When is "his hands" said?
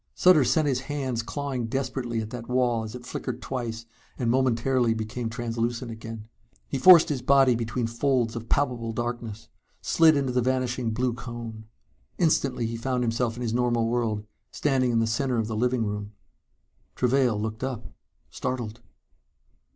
0.67-1.21